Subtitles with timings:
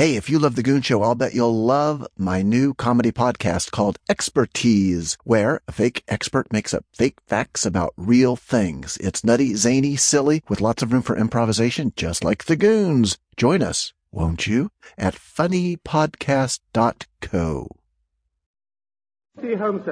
[0.00, 3.70] Hey, if you love The Goon Show, I'll bet you'll love my new comedy podcast
[3.70, 8.96] called Expertise, where a fake expert makes up fake facts about real things.
[8.96, 13.18] It's nutty, zany, silly, with lots of room for improvisation, just like The Goons.
[13.36, 17.68] Join us, won't you, at funnypodcast.co.
[19.42, 19.86] See, Holmes,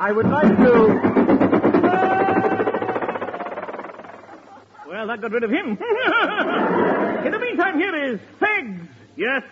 [0.00, 1.39] I would like to.
[4.90, 5.68] Well, that got rid of him.
[7.24, 8.88] In the meantime, here is Fegs.
[9.16, 9.44] Yes,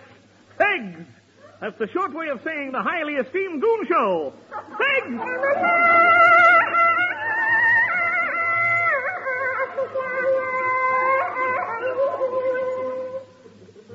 [0.59, 1.07] Fegs.
[1.61, 4.33] That's the short way of saying the highly esteemed Goon Show.
[4.51, 5.17] Fegs!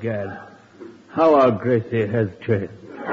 [0.02, 0.40] Gad,
[1.10, 2.72] how our Gracie has changed.
[2.94, 3.06] Oh,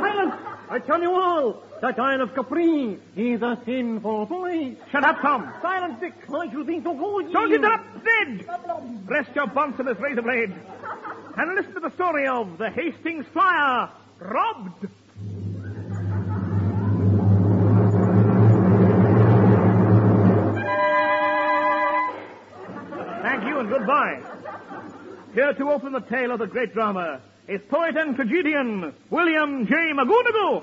[0.00, 0.34] silence!
[0.72, 4.78] I tell you all, that Isle of Capri is a sinful place.
[4.90, 5.52] Shut up, Tom.
[5.60, 6.14] Silence, Dick.
[6.24, 7.30] Should think so good.
[7.30, 8.46] Don't interrupt, Ned.
[9.04, 9.48] Rest your
[9.82, 10.54] this razor blade.
[11.36, 14.88] And listen to the story of the Hastings Flyer robbed.
[23.20, 24.22] Thank you and goodbye.
[25.34, 29.74] Here to open the tale of the great drama is poet and tragedian William J.
[29.92, 30.62] McGoonagall.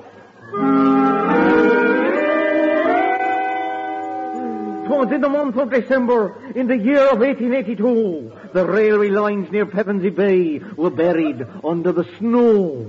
[4.88, 9.66] Twas in the month of December, in the year of 1882, the railway lines near
[9.66, 12.88] Pevensey Bay were buried under the snow.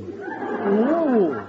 [0.63, 1.47] Oh.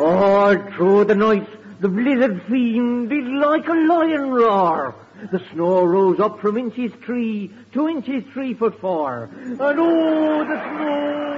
[0.00, 1.48] All through the night,
[1.80, 4.94] the blizzard fiend did like a lion roar.
[5.20, 9.24] The snow rose up from inches three to inches three foot four.
[9.24, 11.28] And oh, the snow!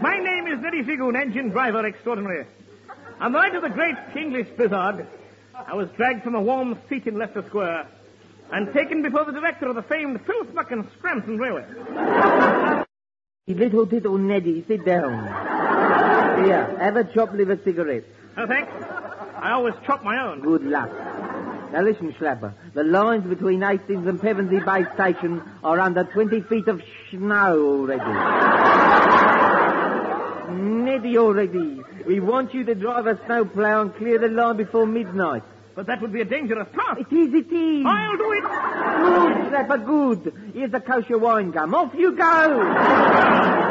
[0.00, 2.46] My name is Neddy Seagoon, engine driver extraordinary.
[3.20, 5.06] On the night of the great English blizzard,
[5.54, 7.86] I was dragged from a warm seat in Leicester Square
[8.50, 11.64] and taken before the director of the famed Philsbuck and Scranton Railway.
[13.46, 15.26] Little ditto Neddy, sit down.
[16.44, 18.04] Here, have a chopped liver cigarette.
[18.36, 18.72] No thanks.
[19.36, 20.40] I always chop my own.
[20.40, 20.90] Good luck.
[21.72, 22.52] Now listen, Schlapper.
[22.74, 28.12] The lines between Hastings and Pevensey Bay Station are under 20 feet of snow already.
[30.52, 31.80] Neddy already.
[32.06, 35.42] We want you to drive a snowplow and clear the line before midnight.
[35.74, 37.00] But that would be a dangerous task.
[37.00, 37.86] It is, it is.
[37.86, 38.42] I'll do it.
[38.42, 40.52] Good, Schlapper, good.
[40.52, 41.74] Here's a kosher wine gum.
[41.74, 42.62] Off you go.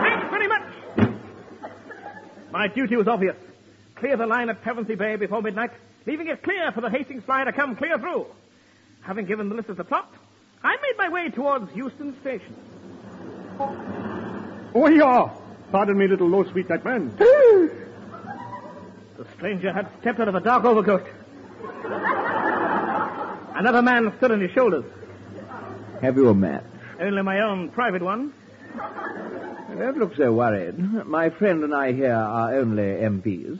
[0.01, 0.63] Thanks very much.
[2.51, 3.35] My duty was obvious.
[4.01, 5.69] Clear the line at Pevensey Bay before midnight,
[6.07, 8.25] leaving it clear for the Hastings Flyer to come clear through.
[9.01, 10.11] Having given the list of the plot,
[10.63, 12.55] I made my way towards Euston Station.
[14.73, 15.29] Oh, yeah.
[15.71, 17.15] Pardon me, little low sweet that man.
[17.15, 17.69] The
[19.35, 21.05] stranger had stepped out of a dark overcoat.
[23.55, 24.85] Another man stood on his shoulders.
[26.01, 26.63] Have you a match?
[26.99, 28.33] Only my own private one.
[29.77, 30.79] Don't look so worried.
[31.05, 33.59] My friend and I here are only MPs.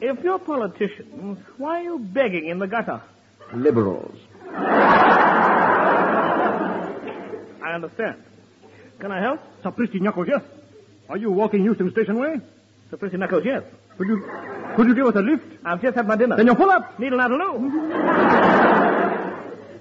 [0.00, 3.02] If you're politicians, why are you begging in the gutter?
[3.54, 4.16] Liberals.
[4.50, 4.56] I
[7.74, 8.22] understand.
[8.98, 9.40] Can I help?
[9.62, 10.42] Sapristi Knuckles, yes.
[11.08, 12.40] Are you walking Euston Station way?
[12.90, 13.62] Sir Pretty Knuckles, yes.
[13.98, 14.24] Could you,
[14.76, 15.44] could you give us a lift?
[15.64, 16.36] I've just had my dinner.
[16.36, 16.98] Then you pull up.
[16.98, 17.70] Needle Adderloo.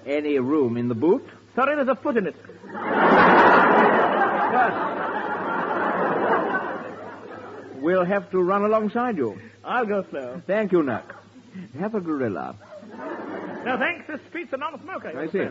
[0.06, 1.26] Any room in the boot?
[1.56, 2.36] Sorry, there's a foot in it.
[7.90, 9.42] We'll have to run alongside you.
[9.66, 10.44] I'll go slow.
[10.46, 11.06] Thank you, Nuck.
[11.80, 12.56] Have a gorilla.
[13.66, 14.06] No, thanks.
[14.06, 15.12] This street's a non-smoker.
[15.18, 15.48] I see.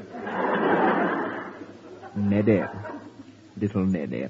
[2.15, 2.63] Neddy.
[3.61, 4.29] Little Neddy.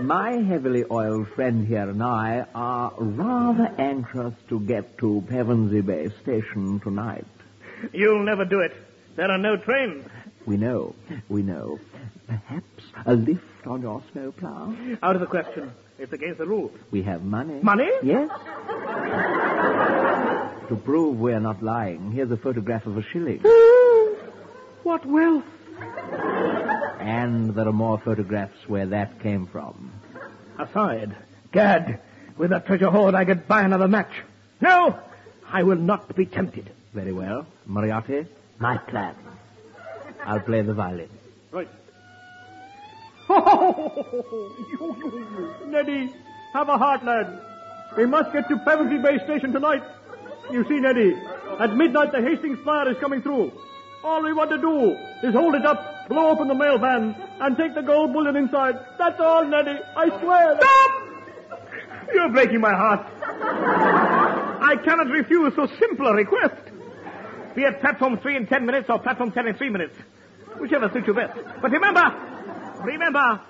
[0.00, 6.08] My heavily oiled friend here and I are rather anxious to get to Pevensey Bay
[6.22, 7.26] Station tonight.
[7.92, 8.72] You'll never do it.
[9.16, 10.06] There are no trains.
[10.46, 10.94] We know,
[11.28, 11.78] we know.
[12.26, 14.74] Perhaps a lift on your snowplow?
[15.02, 15.72] Out of the question.
[15.98, 16.72] It's against the rules.
[16.90, 17.60] We have money.
[17.62, 17.90] Money?
[18.02, 18.28] Yes.
[20.68, 23.42] to prove we're not lying, here's a photograph of a shilling.
[24.84, 25.44] What wealth?
[27.00, 29.92] And there are more photographs where that came from.
[30.58, 31.16] Aside.
[31.52, 32.00] Gad,
[32.36, 34.12] with that treasure hoard I could buy another match.
[34.60, 34.98] No,
[35.50, 36.70] I will not be tempted.
[36.92, 37.46] Very well.
[37.64, 38.26] Moriarty,
[38.58, 39.14] my plan.
[40.26, 41.08] I'll play the violin.
[41.50, 41.68] Right.
[45.66, 46.12] Neddy,
[46.52, 47.40] have a heart, lad.
[47.96, 49.82] We must get to Pevensey Bay Station tonight.
[50.50, 51.14] You see, Neddy,
[51.58, 53.50] at midnight the Hastings Flyer is coming through.
[54.02, 54.94] All we want to do
[55.26, 58.74] is hold it up, blow open the mail van, and take the gold bullion inside.
[58.98, 59.78] That's all, Neddy.
[59.96, 60.58] I swear.
[60.60, 60.90] Stop!
[62.12, 63.06] You're breaking my heart.
[64.60, 66.56] I cannot refuse so simple a request.
[67.54, 69.96] Be at platform three in ten minutes or platform ten in three minutes.
[70.60, 71.38] Whichever suits you best.
[71.62, 72.33] But remember,
[72.84, 73.40] remember,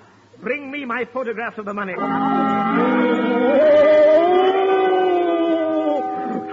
[0.41, 1.93] bring me my photographs of the money.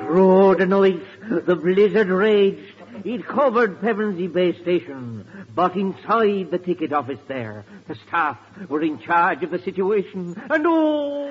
[0.07, 1.03] Through the night,
[1.47, 2.75] the blizzard raged.
[3.05, 5.27] It covered Pevensey Bay Station.
[5.55, 8.39] But inside the ticket office there, the staff
[8.69, 10.41] were in charge of the situation.
[10.51, 11.29] And oh,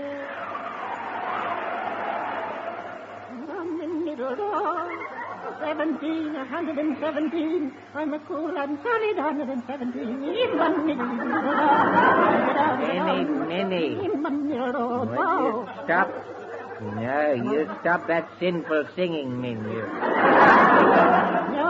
[5.61, 7.71] Seventeen, a hundred and seventeen.
[7.93, 10.23] I'm a cool and solid hundred and seventeen.
[10.23, 11.05] In one middle.
[12.87, 14.05] Minnie, Minnie.
[14.05, 15.05] In one middle.
[15.05, 15.39] Will Oh.
[15.39, 15.69] you oh.
[15.85, 16.09] stop?
[16.81, 19.71] No, you stop that sinful singing, Minnie.
[19.71, 19.85] You're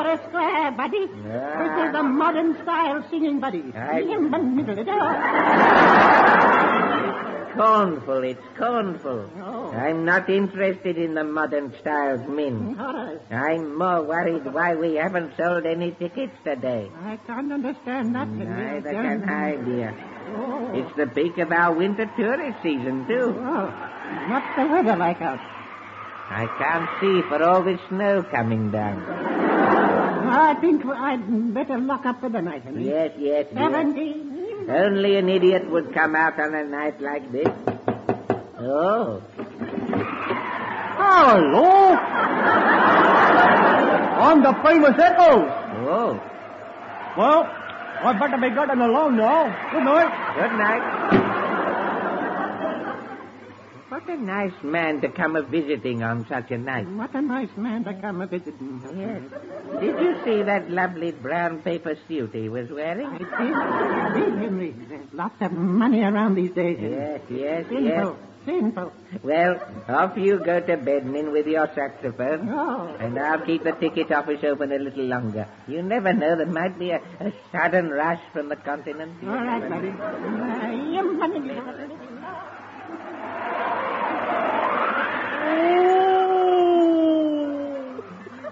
[0.08, 1.08] a square, buddy.
[1.28, 1.58] Yeah.
[1.60, 3.74] This is a modern style singing, buddy.
[3.76, 4.00] I-
[7.54, 8.02] In one middle.
[8.02, 9.30] Cornful, it's cornful.
[9.42, 9.72] Oh.
[9.72, 11.74] I'm not interested in the modern.
[12.80, 13.20] All right.
[13.32, 16.90] I'm more worried why we haven't sold any tickets today.
[17.04, 18.28] I can't understand that.
[18.28, 19.96] Neither can I, dear.
[20.36, 20.72] Oh.
[20.74, 23.36] It's the peak of our winter tourist season, too.
[23.38, 23.74] Oh.
[24.30, 25.40] What's the weather like out?
[26.30, 29.04] I can't see for all this snow coming down.
[29.04, 32.64] I think I'd better lock up for the night.
[32.78, 33.48] Yes, yes.
[33.54, 34.38] Seventeen.
[34.70, 37.48] Only an idiot would come out on a night like this.
[38.60, 39.22] Oh.
[40.98, 41.96] Hello!
[44.22, 45.50] I'm the famous Eccles.
[45.88, 46.22] Oh.
[47.18, 47.44] Well,
[48.04, 49.46] I better be getting along now.
[49.72, 50.12] Good night.
[50.36, 51.31] Good night.
[54.06, 56.88] What a nice man to come a visiting on such a night.
[56.88, 58.82] What a nice man to come a visiting.
[58.98, 59.22] Yes.
[59.80, 63.06] Did you see that lovely brown paper suit he was wearing?
[63.06, 64.72] I did, I did, Henry.
[64.72, 66.80] There's lots of money around these days.
[66.82, 67.80] Yes, yes, yes.
[67.80, 68.94] Sinful, sinful.
[69.22, 72.50] Well, off you go to bed, Min, with your saxophone.
[72.50, 72.96] Oh.
[73.00, 75.48] And I'll keep the ticket office open a little longer.
[75.68, 79.14] You never know, there might be a, a sudden rush from the continent.
[79.24, 79.90] All right, buddy.
[79.90, 80.04] know.
[80.04, 81.52] Uh, yum, money.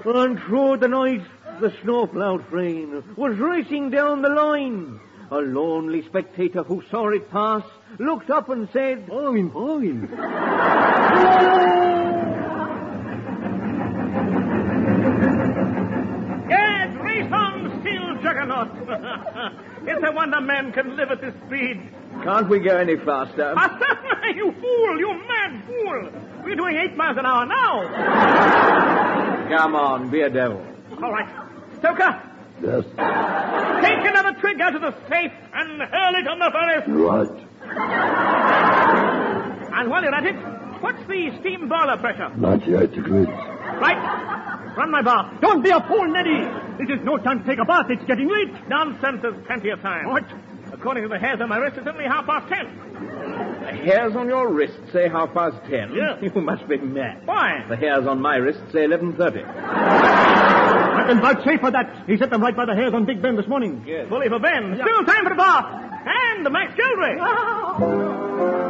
[0.05, 1.25] And through the night,
[1.59, 4.99] the snowplow train was racing down the line.
[5.31, 7.63] A lonely spectator who saw it pass
[7.99, 10.09] looked up and said, Fine, fine.
[16.49, 18.69] Yes, race on, still juggernaut.
[19.87, 21.89] it's a wonder men can live at this speed.
[22.23, 23.53] Can't we go any faster?
[23.53, 24.31] Faster?
[24.35, 26.09] you fool, you mad fool.
[26.43, 29.28] We're doing eight miles an hour now.
[29.49, 30.63] Come on, be a devil.
[31.03, 31.27] All right.
[31.79, 32.21] Stoker,
[32.61, 32.83] Yes,
[33.81, 36.83] take another twig out of the safe and hurl it on the furnace.
[36.89, 37.45] right.
[39.79, 40.35] And while you're at it,
[40.81, 42.29] what's the steam boiler pressure?
[42.35, 43.27] 98 degrees.
[43.27, 44.75] Right.
[44.75, 45.39] Run my bath.
[45.41, 46.43] Don't be a fool, Neddy.
[46.85, 47.85] This is no time to take a bath.
[47.89, 48.51] It's getting late.
[48.67, 50.09] Nonsense, there's plenty of time.
[50.09, 50.25] What?
[50.73, 52.67] According to the hairs on my wrist, it's only half past ten.
[53.71, 55.93] The hairs on your wrist say half past ten.
[55.93, 56.17] Yeah.
[56.21, 57.21] You must be mad.
[57.25, 57.63] Why?
[57.69, 59.41] The hairs on my wrist say eleven thirty.
[59.43, 62.03] I can vouchsafe for that.
[62.07, 63.85] He set them right by the hairs on Big Ben this morning.
[64.09, 64.75] Bully for Ben.
[64.81, 65.65] Still time for the bath.
[66.05, 68.65] And the Max Geldray.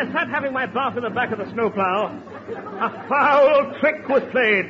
[0.00, 2.06] I sat having my bath in the back of the snowplow,
[2.80, 4.64] a foul trick was played.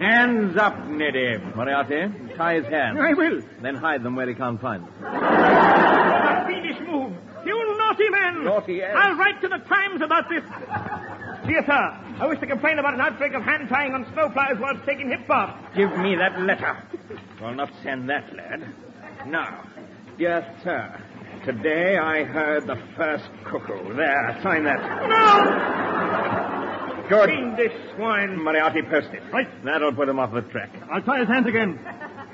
[0.00, 1.36] Hands up, Neddy.
[1.54, 2.98] Moriarty, tie his hands.
[2.98, 3.42] I will.
[3.60, 4.92] Then hide them where he can't find them.
[5.04, 7.12] A fiendish move.
[7.44, 8.44] You naughty men.
[8.44, 8.96] Naughty, yes.
[8.96, 10.44] I'll write to the Times about this.
[11.46, 14.80] Dear sir, I wish to complain about an outbreak of hand tying on snowplows while
[14.86, 15.58] taking hip baths.
[15.76, 16.82] Give me that letter.
[17.42, 18.64] I'll not send that, lad.
[19.26, 19.62] Now,
[20.16, 20.98] dear sir,
[21.44, 23.94] today I heard the first cuckoo.
[23.94, 24.80] There, sign that.
[25.08, 27.06] No!
[27.08, 27.30] Good.
[27.30, 28.36] Fiendish swine.
[28.42, 29.22] Moriarty, post it.
[29.32, 29.48] Right.
[29.64, 30.70] That'll put him off the track.
[30.92, 31.78] I'll tie his hands again.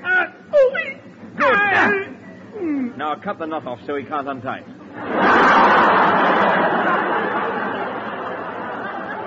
[0.05, 0.97] Uh, oh, me.
[1.35, 2.97] Good.
[2.97, 4.65] Now cut the knot off so he can't untie it.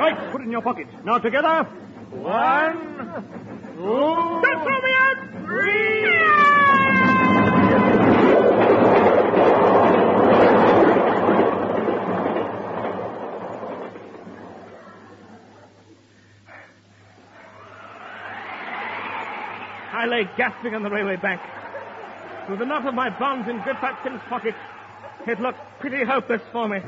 [0.01, 0.87] Right, put it in your pocket.
[1.05, 1.65] Now together.
[2.11, 2.79] One.
[3.77, 4.41] two.
[4.43, 5.17] Don't throw me out!
[20.01, 21.43] I lay gasping on the railway bank.
[22.49, 24.55] With enough of my bonds in Good Fat pocket,
[25.27, 26.81] it looked pretty hopeless for me.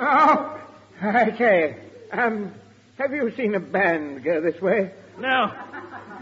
[0.00, 0.60] Oh,
[1.00, 1.76] I say,
[2.10, 2.52] um,
[2.98, 4.90] have you seen a band go this way?
[5.20, 5.54] No,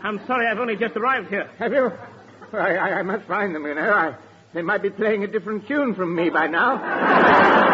[0.02, 1.48] I'm sorry, I've only just arrived here.
[1.58, 1.90] Have you?
[2.52, 3.90] I, I, I must find them, you know.
[3.90, 4.16] I,
[4.52, 7.67] they might be playing a different tune from me by now.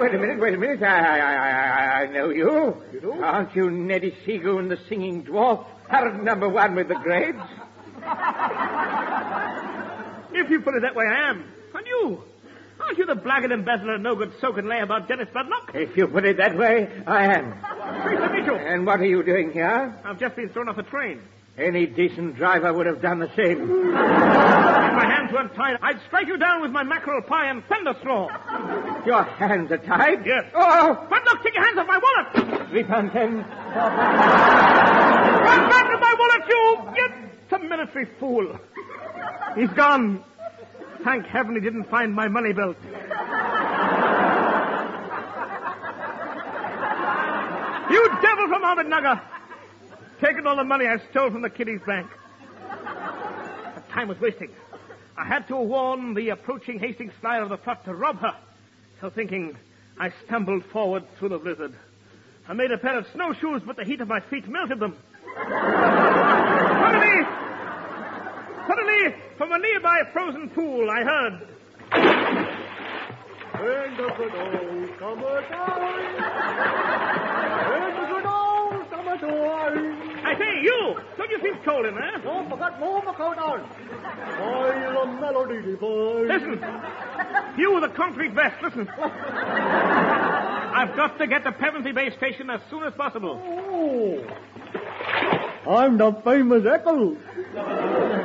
[0.00, 0.82] Wait a minute, wait a minute.
[0.82, 2.76] I, I, I, I, know you.
[2.92, 3.12] You do?
[3.12, 5.64] Aren't you Neddy Seagoon, the singing dwarf?
[5.88, 7.38] Herod number one with the grades?
[10.30, 11.44] If you put it that way, I am.
[11.74, 12.22] And you?
[12.80, 15.74] Aren't you the blackguard embezzler, of no good soak and lay about Dennis Bloodnok?
[15.74, 17.54] If you put it that way, I am.
[18.02, 18.56] Teresa Mitchell.
[18.56, 20.00] And what are you doing here?
[20.04, 21.22] I've just been thrown off a train.
[21.58, 23.62] Any decent driver would have done the same.
[23.62, 28.30] If my hands weren't tied, I'd strike you down with my mackerel pie and thunderstorm.
[29.04, 30.24] Your hands are tied?
[30.24, 30.44] Yes.
[30.54, 32.68] Oh, But look, take your hands off my wallet!
[32.70, 33.38] three pound ten.
[33.38, 33.44] Run
[35.68, 36.78] back with my wallet, you!
[36.94, 37.10] Get
[37.50, 38.56] the military fool.
[39.56, 40.22] He's gone.
[41.02, 42.76] Thank heaven he didn't find my money belt.
[47.90, 49.20] You devil from Ahmednagar!
[50.20, 52.10] Taken all the money I stole from the kiddies' bank.
[53.74, 54.50] But time was wasting.
[55.16, 58.34] I had to warn the approaching Hastings flyer of the plot to rob her.
[59.00, 59.56] So thinking,
[59.98, 61.74] I stumbled forward through the blizzard.
[62.48, 64.96] I made a pair of snowshoes, but the heat of my feet melted them.
[66.80, 67.26] Suddenly,
[68.66, 71.48] suddenly, from a nearby frozen pool, I heard.
[73.96, 74.98] The good old
[79.10, 80.24] the good old summertime.
[80.24, 80.96] I say, you!
[81.16, 82.20] Don't you feel cold in there?
[82.26, 83.60] Oh, forgot more my coat on.
[83.60, 86.28] While a melody divine.
[86.28, 86.60] Listen.
[87.58, 88.88] You, the concrete vest, listen.
[88.88, 93.40] I've got to get to Pevensey Bay Station as soon as possible.
[93.44, 94.24] Oh.
[95.68, 97.18] I'm the famous Eccles.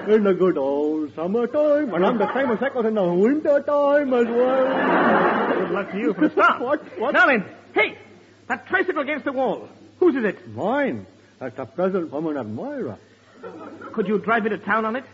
[0.08, 1.94] In the good old summertime.
[1.94, 5.60] And I'm the famous Eccles in the winter time as well.
[5.60, 6.62] Good luck to you for a start.
[6.62, 7.00] What?
[7.00, 7.14] What?
[7.14, 7.98] Now then, hey,
[8.48, 9.70] that tricycle against the wall.
[10.04, 10.54] Whose is it?
[10.54, 11.08] Mine.
[11.40, 12.98] That's a present from an admirer.
[13.94, 15.06] Could you drive me to town on it?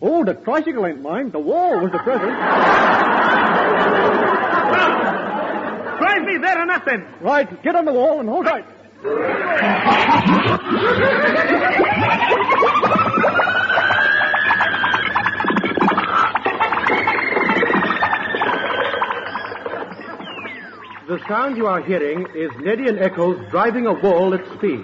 [0.00, 1.30] Oh, the tricycle ain't mine.
[1.32, 2.30] The wall was the present.
[2.30, 2.38] well,
[5.98, 7.04] Drive me there and nothing.
[7.20, 8.64] Right, get on the wall and hold tight.
[21.12, 24.78] The sound you are hearing is Neddy and Eccles driving a wall at speed.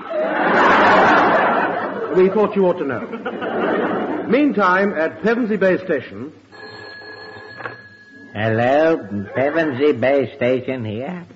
[2.18, 4.26] We thought you ought to know.
[4.28, 6.34] Meantime, at Pevensey Bay Station,
[8.34, 8.98] Hello,
[9.34, 11.26] Pevensey Bay Station here.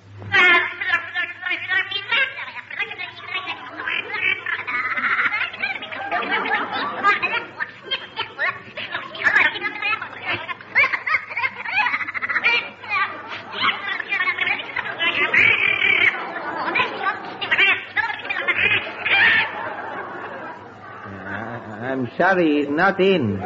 [21.92, 23.36] I'm sorry, he's not in.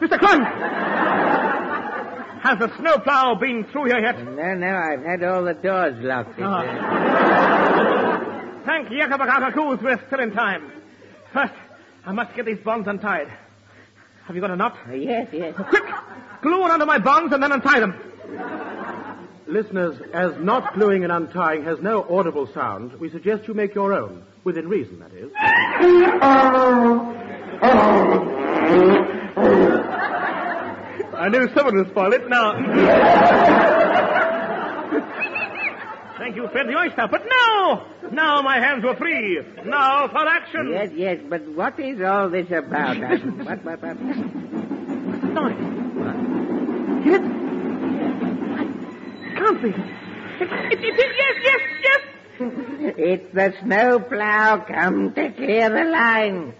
[0.00, 0.18] Mr.
[0.18, 0.42] Clem!
[2.40, 4.24] Has the snowplow been through here yet?
[4.24, 6.40] No, no, I've had all the doors locked.
[6.40, 6.62] Ah.
[8.64, 10.72] Thank Yakabakakakus, we're still in time.
[11.34, 11.52] First,
[12.06, 13.28] I must get these bonds untied.
[14.26, 14.78] Have you got a knot?
[14.88, 15.54] Uh, yes, yes.
[15.54, 15.84] Quick!
[16.40, 17.94] Glue it onto my bonds and then untie them.
[19.48, 23.94] Listeners, as knot gluing and untying has no audible sound, we suggest you make your
[23.94, 24.22] own.
[24.44, 25.30] Within reason, that is.
[31.14, 32.28] I knew someone would spoil it.
[32.28, 32.52] Now.
[36.18, 37.08] Thank you, Fred the Oyster.
[37.10, 37.86] But now!
[38.12, 39.40] Now my hands were free.
[39.64, 40.68] Now for action.
[40.72, 42.98] Yes, yes, but what is all this about?
[43.46, 43.98] what, what, what?
[45.32, 45.56] Noise.
[47.04, 47.47] Hear it?
[49.38, 49.68] Be.
[49.68, 49.78] It,
[50.72, 52.00] it, it, yes, yes, yes.
[52.98, 56.54] It's the snow plow come to clear the line.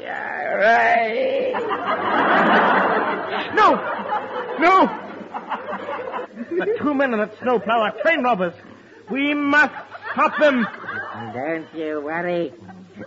[0.00, 1.52] Yeah, right.
[3.54, 3.76] No!
[4.60, 4.88] No!
[6.50, 8.54] The two men in that snowplow are train robbers.
[9.10, 9.74] We must
[10.12, 10.66] stop them.
[11.34, 12.52] Don't you worry.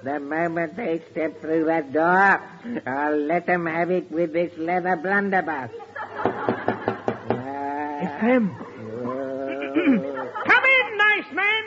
[0.04, 2.42] The moment they step through that door,
[2.86, 5.72] I'll let them have it with this leather blunderbuss.
[8.04, 8.56] It's them.
[9.74, 11.64] Come in, nice man.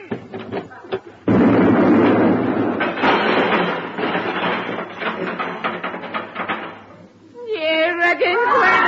[7.47, 8.85] You reckon, Gwen?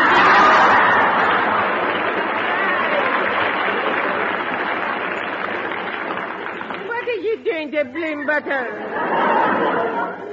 [6.88, 8.66] What are you doing to Bluebottle?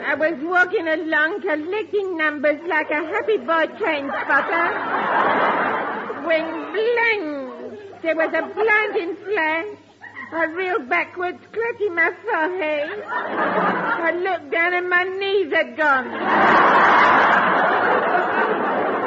[0.05, 4.67] I was walking along collecting numbers like a happy boy train spotter.
[6.27, 7.42] When blank,
[8.03, 9.77] there was a blinding flash.
[10.31, 13.03] I reeled backwards, clutching my forehead.
[13.07, 16.11] I looked down and my knees had gone.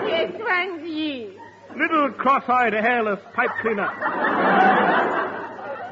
[0.09, 1.39] Yes, one's you.
[1.77, 3.91] Little cross-eyed, hairless pipe cleaner.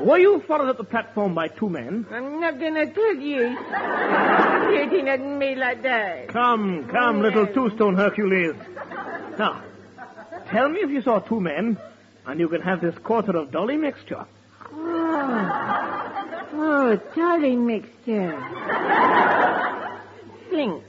[0.01, 2.07] Were you followed at the platform by two men?
[2.11, 3.57] I'm not gonna tell you.
[4.71, 6.29] Shooting at me like that.
[6.29, 8.57] Come, come, little oh, two-stone Hercules.
[9.39, 9.63] Now,
[10.49, 11.79] tell me if you saw two men,
[12.27, 14.25] and you can have this quarter of dolly mixture.
[14.73, 18.39] Oh, oh dolly mixture.
[20.49, 20.85] Slinks.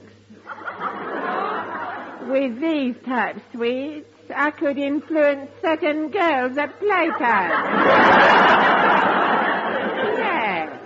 [2.28, 7.50] With these type sweets, I could influence certain girls at playtime.
[10.18, 10.78] yeah.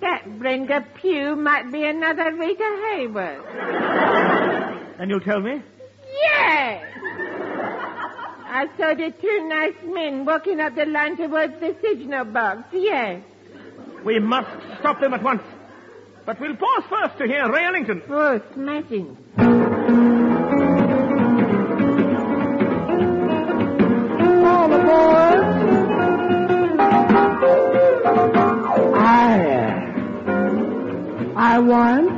[0.00, 3.44] That Brenda Pugh might be another Rita Hayworth.
[4.98, 5.62] And you'll tell me?
[6.22, 6.84] Yes.
[8.52, 12.64] I saw the two nice men walking up the line towards the signal box.
[12.72, 13.22] Yes.
[14.04, 14.48] We must
[14.80, 15.42] stop them at once.
[16.26, 18.02] But we'll pause first to hear Ray Ellington.
[18.08, 19.16] Oh, smashing.
[24.60, 25.40] all aboard.
[28.96, 29.34] I,
[31.36, 32.10] I want,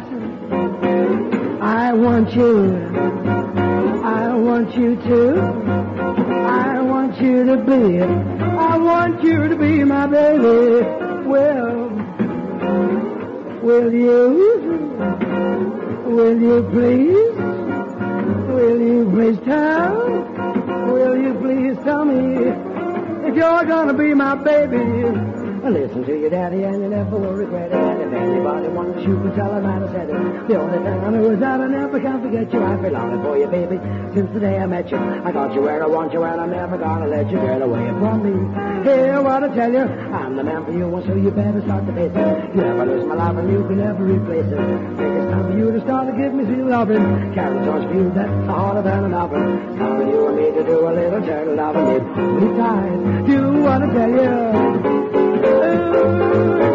[1.63, 3.72] I want you,
[4.05, 10.07] I want you to, I want you to be, I want you to be my
[10.07, 10.83] baby.
[11.27, 11.89] Well,
[13.63, 14.97] will you,
[16.07, 17.37] will you please,
[18.53, 19.95] will you please tell?
[20.93, 22.49] Will you please tell me
[23.29, 25.42] if you're gonna be my baby?
[25.63, 27.79] Listen to your daddy and you never will regret it.
[27.79, 30.49] And if anybody wants you can tell him to said it.
[30.49, 32.65] The only thing I know is I never can forget you.
[32.65, 33.79] I've been longing for you, baby,
[34.13, 34.99] since the day I met you.
[34.99, 37.87] I got you where I want you and I'm never gonna let you get away
[37.95, 38.35] from me.
[38.83, 41.93] Hear what I tell you, I'm the man for you, so you better start to
[41.95, 42.55] face it.
[42.57, 44.59] You never lose my love and you can never replace it.
[44.99, 47.35] Think it's time for you to start to give me some loving.
[47.35, 49.79] Carry torch for you that's harder than an oven.
[49.79, 51.87] Time for you and me to do a little turtle loving.
[51.87, 55.52] If we tied, do what I tell you.
[55.55, 56.72] Ooh.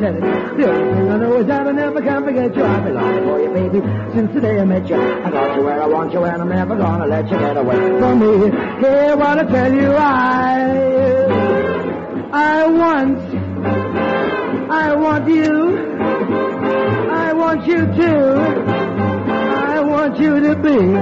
[0.00, 2.64] The only thing I know is that I never can forget you.
[2.64, 3.80] I've been longing for you, baby,
[4.14, 4.96] since the day I met you.
[4.96, 7.76] I got you where I want you, and I'm never gonna let you get away
[7.76, 8.50] from me.
[8.80, 10.62] Hear what I tell you, I,
[12.32, 13.18] I want,
[14.70, 15.76] I want you,
[17.10, 18.40] I want you too.
[19.70, 20.96] I want you to be,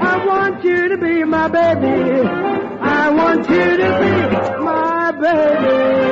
[0.00, 2.26] I want you to be my baby.
[2.80, 6.07] I want you to be my baby.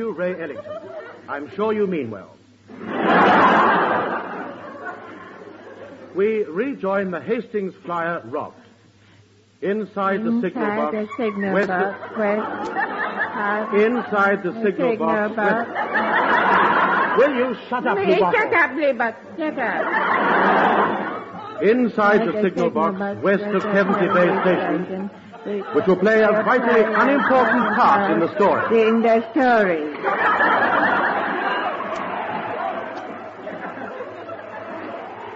[0.00, 0.64] You, Ray Ellington.
[1.28, 2.30] I'm sure you mean well.
[6.14, 8.56] we rejoin the Hastings flyer robbed.
[9.62, 10.96] Inside the signal Inside box.
[10.96, 12.70] the signal west- box, west.
[12.72, 15.36] Uh, Inside the signal, signal box.
[15.36, 15.68] box.
[17.18, 19.14] Will you shut up, you shut up, Bluebot.
[19.36, 19.84] Shut up.
[21.62, 25.10] Inside the signal box west of Pevensey Bay Station,
[25.74, 28.88] which will play a vitally unimportant part in the story.
[28.88, 29.96] In the story.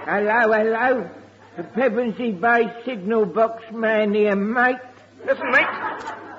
[0.06, 1.10] Hello, hello.
[1.56, 4.76] The Pevensey Bay signal box man here, mate.
[5.24, 5.66] Listen, mate.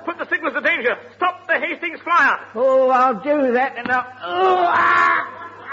[0.06, 0.97] Put the signals to danger.
[1.15, 2.38] Stop the Hastings flyer.
[2.54, 4.06] Oh, I'll do that and I'll...
[4.23, 5.25] Oh, ah,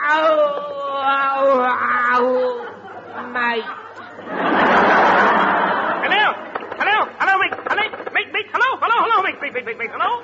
[0.09, 0.63] oh,
[2.15, 2.65] oh,
[3.15, 3.65] oh, mate.
[6.03, 6.33] Hello?
[6.79, 7.07] Hello?
[7.19, 7.55] Hello, mate.
[7.69, 7.85] Hello?
[8.15, 8.42] Mate, mate.
[8.53, 8.79] Hello?
[8.81, 8.97] Hello?
[9.09, 9.23] Hello.
[9.23, 9.91] Mate, mate, mate, mate.
[9.93, 10.23] Hello?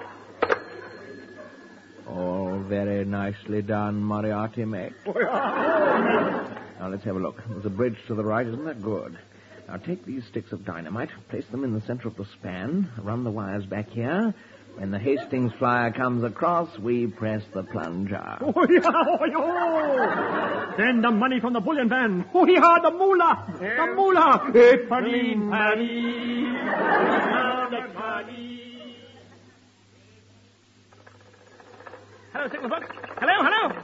[2.07, 4.93] Oh, very nicely done, Moriarty, mate.
[5.07, 7.43] now, let's have a look.
[7.49, 8.47] There's a bridge to the right.
[8.47, 9.19] Isn't that good?
[9.69, 13.25] Now, take these sticks of dynamite, place them in the center of the span, run
[13.25, 14.35] the wires back here.
[14.79, 18.39] When the Hastings flyer comes across, we press the plunger.
[18.41, 20.73] Oh, yeah, oh, yeah.
[20.77, 22.25] Then the money from the bullion van.
[22.33, 23.59] Oh, yeah, the moolah.
[23.59, 24.53] The moolah.
[24.55, 25.91] Eh, Pauline, Paris.
[32.33, 32.87] Hello, signal box.
[33.19, 33.83] Hello, hello.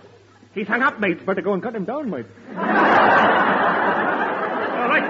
[0.54, 1.26] He's hung up, mate.
[1.26, 2.26] Better go and cut him down, mate.
[2.50, 2.62] All
[4.94, 5.02] right.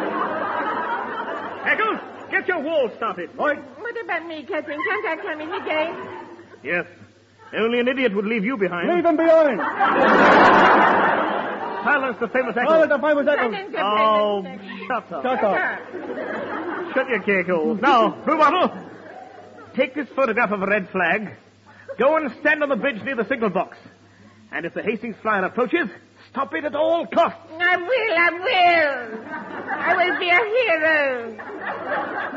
[1.66, 3.28] Eccles, get your wall started.
[3.36, 3.62] Right.
[4.04, 4.76] What about me, Captain?
[4.86, 6.18] Can't I come in again?
[6.62, 6.84] Yes.
[7.56, 8.92] Only an idiot would leave you behind.
[8.94, 9.58] Leave him behind.
[11.84, 12.82] Silence the famous All Eccles.
[12.82, 13.72] at the five seconds.
[13.72, 14.86] Silence, Oh, Captain.
[14.88, 15.22] shut up.
[15.22, 16.94] Shut up.
[16.94, 17.80] Shut your cackles.
[17.80, 18.76] Now, Blue Bottle,
[19.74, 21.30] take this photograph of a red flag.
[21.98, 23.78] Go and stand on the bridge near the signal box.
[24.52, 25.88] And if the Hastings flyer approaches,
[26.34, 27.38] stop it at all costs.
[27.60, 29.24] I will, I will.
[29.70, 31.36] I will be a hero.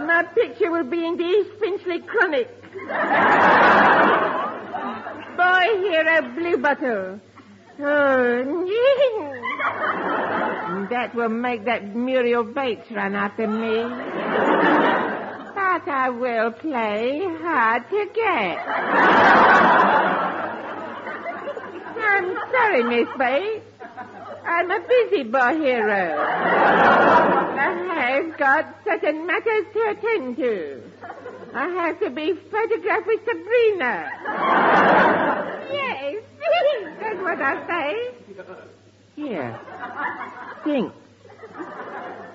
[0.05, 2.47] My picture will be in the East Finchley Chronic.
[5.35, 7.19] Boy hero Blue Bottle.
[7.79, 8.67] Oh,
[10.91, 13.81] that will make that Muriel Bates run after me.
[15.55, 18.57] But I will play hard to get.
[21.99, 23.76] I'm sorry, Miss Bates.
[24.47, 26.17] I'm a busy boy hero.
[27.97, 30.81] I have got certain matters to attend to.
[31.53, 34.09] I have to be photographed with Sabrina.
[35.69, 36.23] yes,
[37.01, 38.13] that's what I say.
[39.17, 39.59] Here,
[40.63, 40.93] think.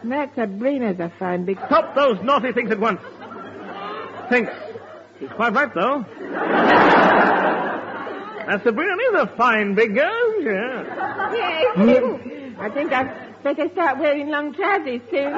[0.04, 1.58] That Sabrina's a fine big...
[1.66, 3.00] Stop those naughty things at once.
[4.28, 4.52] Thinks.
[5.18, 6.04] He's quite right, though.
[8.46, 11.01] That Sabrina is a fine big girl, yeah.
[11.32, 11.78] Yes.
[12.58, 15.32] I think I'd better start wearing long trousers soon.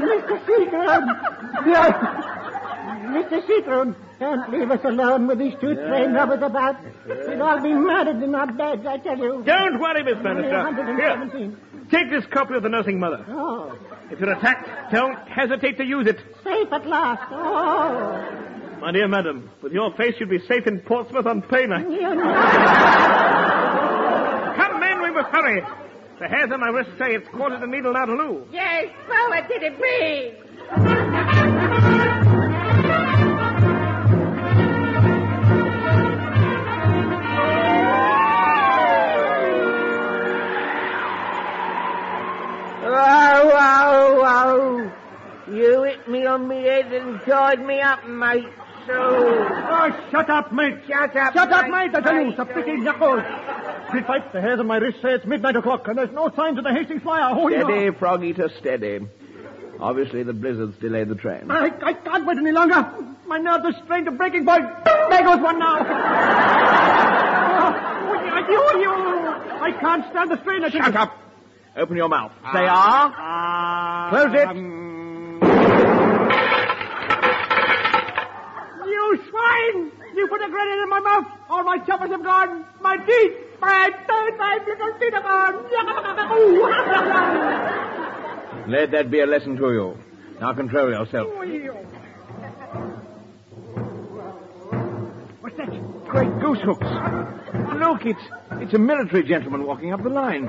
[0.00, 0.38] Mr.
[0.46, 1.06] Seagoon.
[3.10, 3.46] Mr.
[3.46, 6.76] Seagoon, don't leave us alone with these two train robbers about.
[7.06, 9.42] We'll all be murdered in our beds, I tell you.
[9.44, 11.38] Don't worry, Miss Only Bannister.
[11.38, 11.52] Here,
[11.90, 13.24] take this copy of the nursing mother.
[13.28, 13.76] Oh,
[14.10, 16.18] If you're attacked, don't hesitate to use it.
[16.44, 17.22] safe at last.
[17.32, 21.84] Oh, My dear madam, with your face, you'd be safe in Portsmouth on pay night.
[24.56, 25.60] Come, men, we must hurry.
[26.18, 28.46] The hairs on my wrist say it's quarter to needle now to loo.
[28.52, 31.40] Yes, forward to the bridge.
[42.82, 44.92] Wow, wow, wow.
[45.52, 48.46] You hit me on me head and tied me up, mate.
[48.90, 49.46] So...
[49.72, 50.74] Oh, shut up, mate.
[50.88, 51.92] Shut up, Shut up, mate.
[51.92, 52.24] mate, I tell you.
[52.24, 52.34] Mate.
[52.34, 53.22] Stop picking knuckles.
[53.90, 54.32] Quick, fight.
[54.32, 56.72] The hairs on my wrist say it's midnight o'clock, and there's no signs of the
[56.72, 57.34] Hastings flyer.
[57.34, 57.62] Oh, yeah.
[57.62, 59.06] Steady, Frog Eater, steady.
[59.78, 61.50] Obviously, the blizzard's delayed the train.
[61.50, 62.82] I, I can't wait any longer.
[63.26, 64.66] My nerves are strained to breaking point.
[64.84, 65.78] There goes one now.
[68.48, 68.90] oh, you, you.
[69.62, 70.64] I can't stand the strain.
[70.64, 71.16] I Shut up.
[71.76, 72.32] Open your mouth.
[72.52, 73.14] Say ah.
[73.16, 74.10] Ah.
[74.10, 74.89] Close it.
[79.10, 79.90] You swine!
[80.14, 81.26] You put a grenade in my mouth.
[81.48, 82.64] All my choppers have gone.
[82.80, 83.32] My teeth.
[83.60, 84.36] My teeth.
[84.38, 85.64] My little teeth are gone.
[88.70, 89.98] Let that be a lesson to you.
[90.40, 91.26] Now control yourself.
[95.40, 96.04] What's that?
[96.06, 96.86] Great goose hooks.
[97.80, 98.22] Look, it's
[98.62, 100.48] it's a military gentleman walking up the line.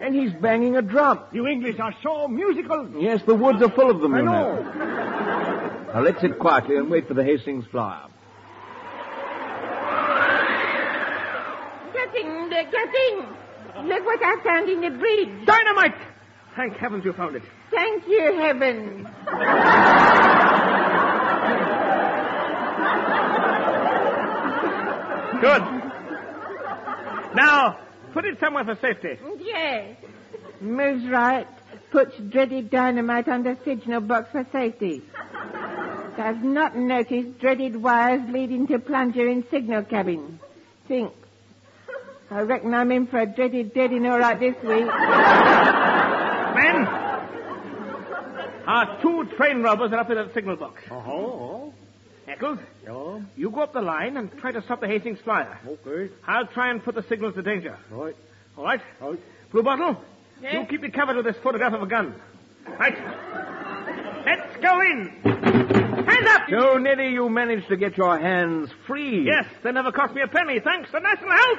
[0.00, 1.18] And he's banging a drum.
[1.32, 2.88] you English are so musical.
[2.98, 5.47] Yes, the woods are full of them, I you know.
[5.94, 8.08] Now let's sit quietly and wait for the Hastings flyer.
[11.94, 15.46] Captain, uh, Captain, look what I found in the bridge.
[15.46, 15.94] Dynamite!
[16.56, 17.42] Thank heavens you found it.
[17.70, 19.06] Thank you, heaven.
[25.40, 25.62] Good.
[27.34, 27.78] Now,
[28.12, 29.18] put it somewhere for safety.
[29.38, 29.96] Yes.
[30.60, 31.46] Moves right.
[31.92, 35.02] Puts dreaded dynamite under signal box for safety.
[36.18, 40.40] Does not notice dreaded wires leading to plunger in signal cabin.
[40.88, 41.14] Thinks.
[42.30, 44.84] I reckon I'm in for a dreaded deading all right this week.
[46.56, 46.86] Men!
[48.66, 50.82] Our two train robbers are up in that signal box.
[50.90, 51.72] Oh,
[52.26, 55.56] Eccles, yeah, you go up the line and try to stop the Hastings flyer.
[55.66, 57.78] okay, I'll try and put the signals to danger.
[57.90, 58.14] right,
[58.58, 58.80] All right?
[59.00, 59.18] right.
[59.52, 59.96] Blue Bottle,
[60.42, 60.52] Yes?
[60.54, 62.14] you keep me covered with this photograph of a gun.
[62.78, 62.98] Right.
[64.28, 65.10] Let's go in.
[65.24, 66.42] Hands up!
[66.50, 69.24] So, Neddy, you managed to get your hands free.
[69.24, 71.58] Yes, they never cost me a penny, thanks to National Health.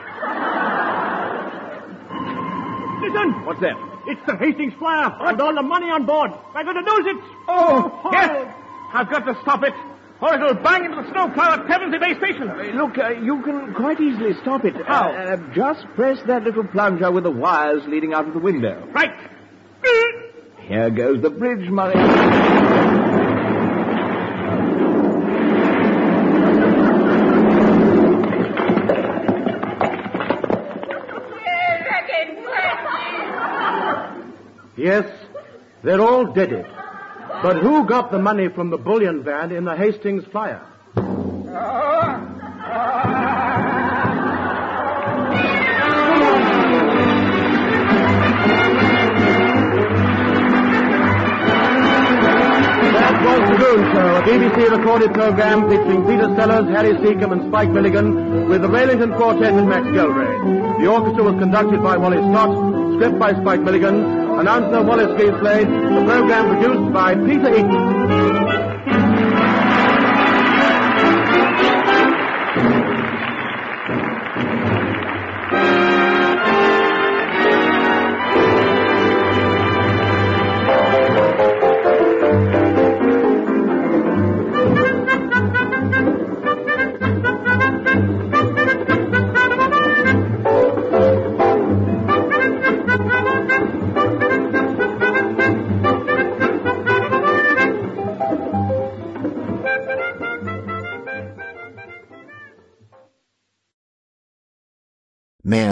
[3.02, 3.46] Listen!
[3.46, 3.76] What's that?
[4.08, 6.32] It's the Hastings flyer and all the money on board.
[6.54, 7.18] We're going to lose it.
[7.48, 8.54] Oh, yes!
[8.94, 9.74] I've got to stop it,
[10.22, 12.50] or it'll bang into the snowplow at Pevensey Bay Station.
[12.50, 14.76] Uh, Look, uh, you can quite easily stop it.
[14.86, 15.10] How?
[15.12, 18.88] Uh, uh, just press that little plunger with the wires leading out of the window.
[18.94, 19.12] Right.
[20.70, 21.96] Here goes the bridge money.
[34.78, 35.12] Yes,
[35.82, 36.68] they're all deaded.
[37.42, 40.62] But who got the money from the bullion van in the Hastings flyer?
[53.60, 57.52] That was The Goon Show, a BBC recorded program featuring Peter Sellers, Harry Secombe, and
[57.52, 60.80] Spike Milligan, with the Ray Ellington Quartet and Max Geldray.
[60.80, 62.56] The orchestra was conducted by Wally Stott,
[62.96, 63.96] script by Spike Milligan,
[64.40, 68.29] announcer Wallace Greenslade, the program produced by Peter Eton.